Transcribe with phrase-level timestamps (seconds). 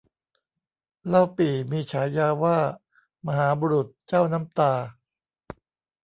[1.07, 2.57] เล่าปี่มีฉายาว่า
[3.25, 4.73] มหาบุรุษเจ้าน้ำตา